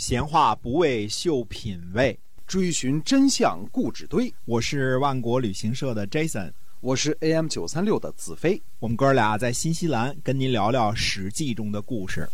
[0.00, 4.32] 闲话不为秀品味，追寻真相故纸堆。
[4.46, 8.62] 我是万国旅行社的 Jason，我是 AM 九三六的子飞。
[8.78, 12.26] 我们哥俩在新西兰跟您聊聊《史记》中的故事。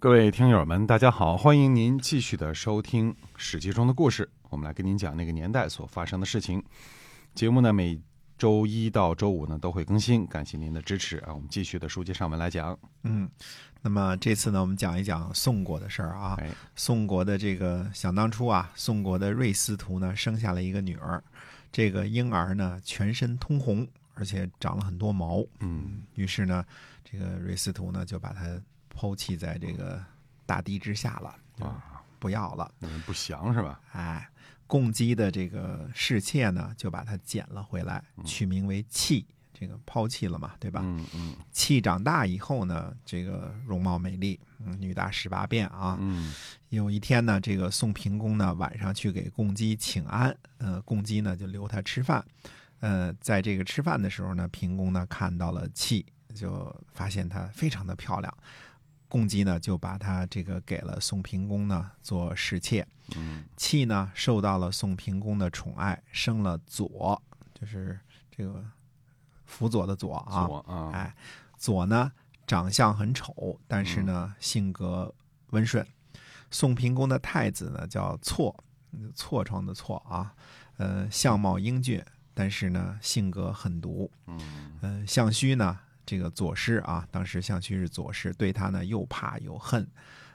[0.00, 4.28] 各位听友们，大家好，欢迎您继续的收听《史记》中的故事。
[4.50, 6.60] 我们来跟您讲那个年代所发生的事情。
[7.36, 7.96] 节目呢，每
[8.38, 11.32] 周一到周五呢都会更新，感谢您的支持啊！
[11.32, 12.78] 我们继续的书接上文来讲。
[13.02, 13.28] 嗯，
[13.80, 16.36] 那么这次呢，我们讲一讲宋国的事儿啊。
[16.38, 21.22] 哎，宋国的这个想当初啊，宋国的瑞司徒呢生下了一个女儿，
[21.72, 25.42] 这个婴儿呢全身通红，而且长了很多毛。
[25.60, 26.62] 嗯，于是呢，
[27.02, 30.04] 这个瑞司徒呢就把她抛弃在这个
[30.44, 32.70] 大地之下了，啊，不要了。
[32.78, 33.80] 那人不祥是吧？
[33.92, 34.28] 哎，
[34.66, 39.26] 共姬的这个侍妾呢，就把她捡了回来，取名为弃。
[39.58, 40.82] 这个抛弃了嘛，对吧？
[40.84, 45.96] 嗯嗯弃长大以后呢，这个容貌美丽，嗯，女大十八变啊。
[45.98, 46.34] 嗯
[46.68, 52.22] 有一天呢，这个宋平公呢晚上去给共姬请安，呃，共姬呢就留他吃饭。
[52.80, 58.36] 呃，在这个吃饭的时候呢，平公呢看到了弃，就发现她非常的漂亮。
[59.08, 62.86] 共姬呢就把他这个给了宋平公呢做侍妾。
[63.14, 67.22] 嗯契呢受到了宋平公的宠爱，生了左，
[67.54, 67.98] 就是
[68.30, 68.64] 这个
[69.44, 70.46] 辅佐的佐啊。
[70.46, 71.14] 左啊，哎，
[71.56, 72.10] 左呢
[72.46, 75.14] 长相很丑，但是呢、性格
[75.50, 75.86] 温顺。
[76.50, 80.34] 宋平公的太子呢叫错，嗯痤疮的痤啊，
[80.76, 82.04] 呃，相貌英俊，
[82.34, 84.10] 但是呢性格狠毒。
[84.26, 89.86] 嗯呃，项须呢这个左师啊，当时项须是左师，对他呢又怕又恨。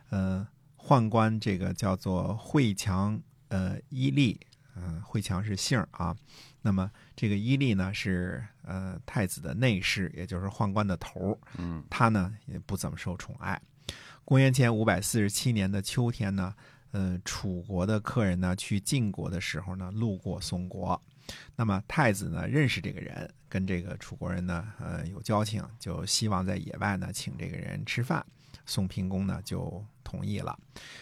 [0.09, 0.45] 呃，
[0.77, 4.37] 宦官这个叫做惠强呃伊利，
[4.75, 6.13] 嗯、惠强是姓儿啊。
[6.61, 11.37] 那么这个伊利呢是呃太子的内侍，也就是宦官的头儿。
[11.57, 13.59] 嗯他呢也不怎么受宠爱。
[14.25, 16.53] 公元前五百四十七年的秋天呢，
[16.91, 21.01] 呃，楚国的客人呢去晋国的时候呢，路过宋国。
[21.55, 28.25] 那么太子呢认识这个人，跟这个楚国人呢呃有交情，就希望在野外呢请这个人吃饭。
[28.65, 30.57] 宋平公呢就同意了。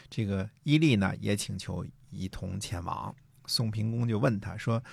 [0.10, 3.14] 这个伊利呢也请求一同前往。
[3.46, 4.84] 宋平公就问他说：“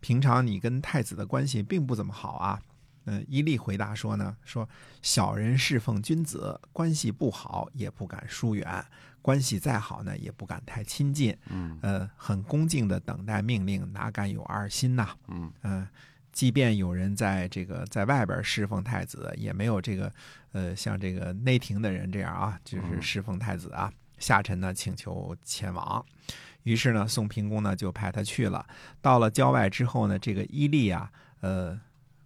[0.00, 2.60] 平常你跟太子的关系并不怎么好啊？”
[3.04, 4.68] 嗯，伊利回答说呢，说
[5.02, 8.84] 小人侍奉君子，关系不好也不敢疏远，
[9.20, 15.08] 关系再好呢也不敢太亲近，嗯呃，很恭敬的等待命令，哪敢有二心呐？
[15.28, 15.88] 嗯嗯、
[16.32, 20.12] 即便有人在这个在外边侍奉太子，也没有这个
[20.52, 23.92] 呃像这个内廷的人这样啊，就是嗯侍奉太子啊。
[24.18, 26.04] 下臣呢请求前往，
[26.62, 28.64] 于是呢宋平公呢就派他去了。
[29.00, 31.10] 到了郊外之后呢，这个伊利啊，
[31.40, 31.76] 呃，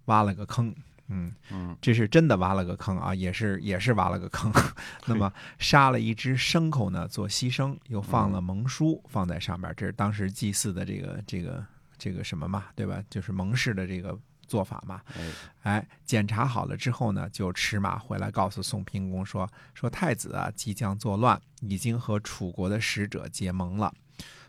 [0.06, 0.74] 挖了个坑，
[1.08, 4.52] 嗯，嗯这是真的挖了个坑啊，也是也是挖了个坑。
[5.06, 11.64] 那么杀了一只牲口呢做牺牲，又放了盟书放在上面，这是当时祭祀的这个这个
[11.96, 13.02] 这个什么嘛，对吧？
[13.08, 15.00] 就是盟誓的这个做法嘛。
[15.16, 23.92] 哎哎，检查好了之后呢，就驰马回来告诉宋平公说说太子啊即将作乱，已经和楚国的使者结盟了。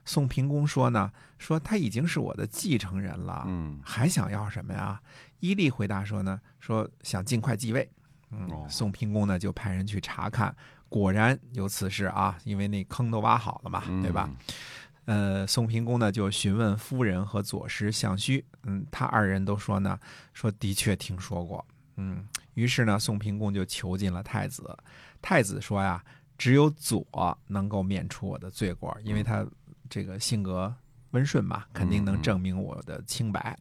[0.08, 5.00] 宋平公说呢，说他已经是我的继承人了，嗯还想要什么呀？
[5.42, 7.88] 伊利回答说呢，说想尽快继位。
[8.32, 10.56] 嗯，哦宋平公呢就派人去查看，
[10.90, 14.30] 果然有此事啊，因为那坑都挖好了嘛，对吧？？
[15.06, 20.00] 呃，宋平公呢就询问夫人和左师相须，嗯，他二人都说呢，
[20.34, 22.26] 说的确听说过，嗯，
[22.56, 24.78] 于是呢，宋平公就囚禁了太子。
[25.22, 26.04] 太子说呀，
[26.38, 29.46] 只有左能够免除我的罪过，因为他
[29.90, 30.74] 这个性格
[31.12, 33.58] 温顺嘛，肯定能证明我的清白。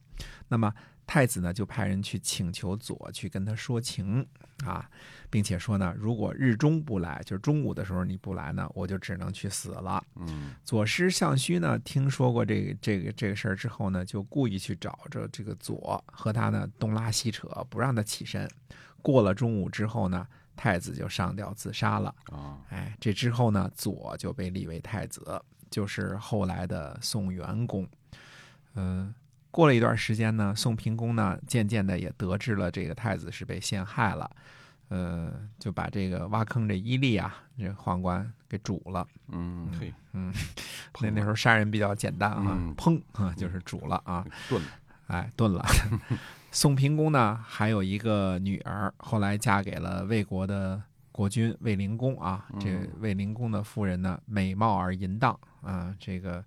[0.48, 0.72] 那么
[1.06, 4.26] 太子呢就派人去请求左去跟他说情
[4.64, 4.88] 啊，
[5.30, 10.02] 并且说呢，如果日中不来，就是中午的时候你不来呢，我就只能去死了。
[10.16, 18.48] 嗯左师向虚呢，听说过这个这个这个事儿之后呢，就故意去找着这个左，和他呢东拉西扯，不让他起身。
[19.00, 20.26] 过了中午之后呢，
[20.56, 22.12] 太子就上吊自杀了。
[22.32, 25.40] 啊哎，这之后呢，左就被立为太子，
[25.70, 27.86] 就是后来的宋元公。
[28.74, 29.14] 嗯、
[29.50, 34.30] 过了一段时间呢，宋平公呢，渐渐的也得知了这个太子是被陷害了，
[34.88, 39.06] 呃，就把这个挖坑这伊利啊，这宦官给煮了。
[39.28, 40.32] 嗯嘿嗯，
[41.00, 44.68] 那那时候杀人比较简单啊，嗯烹啊就是煮了啊，炖了
[45.06, 45.64] 哎炖了。
[46.52, 50.82] 宋平公呢还有一个女儿，后来嫁给了魏国的
[51.16, 52.46] 国君卫灵公啊。
[52.60, 56.44] 这嗯卫灵公的夫人呢美貌而淫荡啊，这个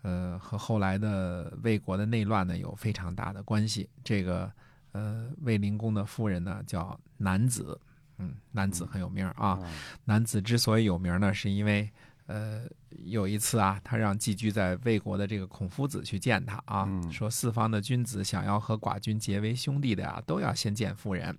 [0.00, 3.86] 呃和后来的魏国的内乱呢有非常大的关系。
[4.02, 4.50] 这个
[4.92, 7.78] 呃卫灵公的夫人呢叫南子，
[8.16, 9.58] 嗯，男子很有名啊。
[9.62, 9.68] 嗯
[10.06, 11.88] 男子之所以有名呢，是因为
[12.30, 12.62] 呃
[13.04, 21.36] 有一次啊，他让寄居在魏国的这个孔夫子去见他啊，嗯说四方的君子想要和寡君结为兄弟的呀，都要先见夫人，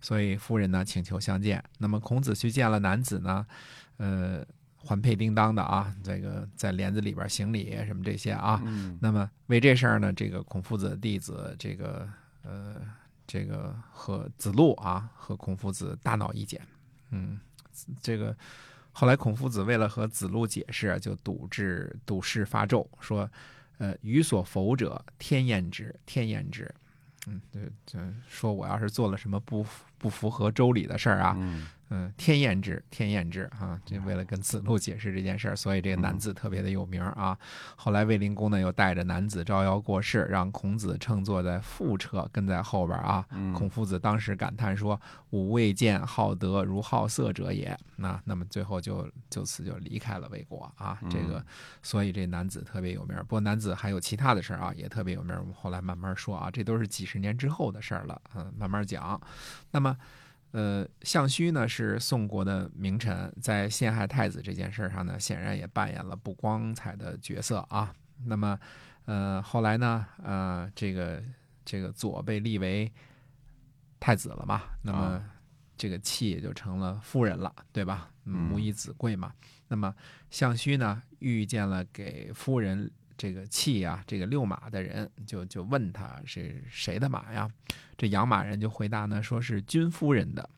[0.00, 1.62] 所以夫人呢请求相见。
[1.78, 3.46] 那么孔子去见了男子呢，
[3.98, 4.44] 呃。
[4.86, 12.06] 环佩叮当的啊，这个在帘子里边行礼什么这些啊，嗯那么为这事儿呢，这个孔夫子的弟子这个
[12.42, 12.76] 呃
[13.26, 16.60] 这个和子路啊和孔夫子大闹意见，
[17.12, 17.40] 嗯，
[18.02, 18.36] 这个
[18.96, 23.28] 后来孔夫子为了和子路解释，就笃至笃誓发咒说，
[23.78, 26.72] 呃，予所否者，天厌之，天厌之。
[27.26, 27.98] 嗯，这，这
[28.28, 29.66] 说我要是做了什么不
[30.04, 33.80] 不符合周礼的事儿啊，嗯嗯，天厌之，天厌之啊！
[33.86, 37.38] 这为了跟子路解释这件事儿，所以这个男子特别的有名儿啊。
[37.74, 43.24] 后来卫灵公呢又带着男子招摇过市，让孔子乘坐在副车，跟在后边儿啊。
[43.30, 50.98] 嗯孔夫子当时感叹说：“吾未见好德如好色者也。”那那么最后就就此就离开了魏国啊。
[51.08, 51.44] 这个，
[51.82, 53.22] 所以这男子特别有名儿。
[53.22, 55.40] 不过男子还有其他的事儿啊，也特别有名儿。
[55.40, 59.20] 我们后来慢慢说啊，这都是几十年之后的事儿了，嗯，慢慢讲。
[59.70, 59.93] 那么。
[60.52, 67.92] 呃，项须呢是宋国的名臣，在陷害太子这件事上呢，显然也扮演了不光彩的角色啊。
[68.24, 68.58] 那么，
[69.06, 71.22] 呃，后来呢，呃，这个
[71.64, 72.90] 这个左被立为
[73.98, 75.24] 太子了嘛，那么啊
[75.76, 78.10] 这个戚也就成了夫人了，对吧？
[78.24, 79.34] 嗯母以子贵嘛。
[79.66, 79.92] 那么
[80.30, 87.48] 项须呢，遇见了给夫人这个戚啊，这个遛马的人，就就问他是谁的马呀？
[87.96, 90.48] 这养马人就回答呢，说是君夫人的。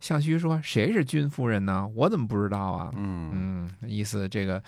[0.00, 1.86] 项须说：“谁是君夫人呢？
[1.88, 4.62] 我怎么不知道啊？”嗯嗯，意思这个，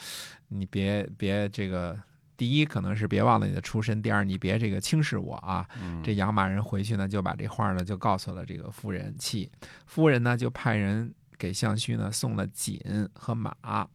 [0.49, 1.99] 你别别这个，
[2.37, 5.67] 第一可能是别忘了你的出身，第二你别这个轻视我啊。
[5.83, 9.51] 嗯这养马人回去呢，就把这话呢就告诉了这个夫人气，
[9.87, 11.11] 夫人呢就派人
[11.43, 12.81] 给项须呢送了锦
[13.13, 13.53] 和马，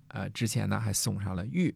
[0.10, 1.74] 呃，之前呢还送上了玉，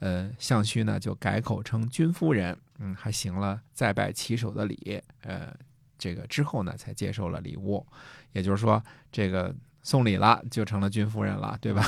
[0.00, 5.56] 呃，项须呢就改口称君夫人，嗯，还行了再拜旗手的礼，呃，
[5.96, 7.86] 这个之后呢才接受了礼物，
[8.32, 9.54] 也就是说这个。
[9.86, 11.84] 送礼了，就成了君夫人了，对吧？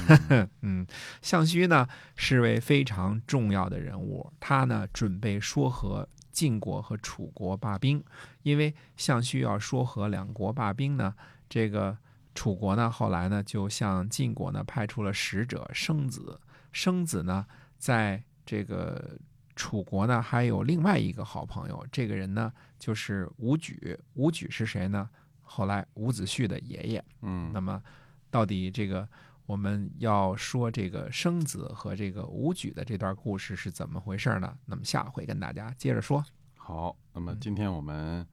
[0.60, 0.86] 嗯，
[1.22, 8.04] 项须呢是位非常重要的人物，他呢准备说和晋国和楚国罢兵，
[8.42, 11.14] 因为项须要说和两国罢兵呢，
[11.48, 11.96] 这个
[12.36, 16.38] 楚国呢后来呢就向晋国呢派出了使者生子，
[16.70, 17.44] 生子呢
[17.78, 19.18] 在这个
[19.56, 25.08] 楚国呢还有另外一个好朋友，这个人呢就是伍举，伍举是谁呢？
[25.40, 27.04] 后来伍子胥的爷爷。
[27.22, 27.82] 嗯那么，
[28.30, 29.08] 到底这个
[29.46, 34.56] 我们要说这个生子和这个武举的这段故事是怎么回事呢？
[34.66, 36.22] 那么下回跟大家接着说。
[36.56, 38.26] 好，那么嗯今天我们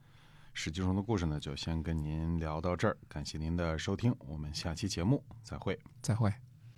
[0.56, 5.78] 史记中的故事呢，就先跟您聊到这儿，感谢您的收听，我们下期节目再会。
[6.00, 6.32] 再会。